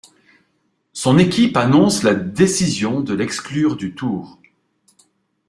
Son 0.93 1.19
équipe 1.19 1.55
annonce 1.57 2.01
la 2.01 2.15
décision 2.15 3.01
de 3.01 3.13
l'exclure 3.13 3.75
du 3.75 3.93
Tour. 3.93 4.41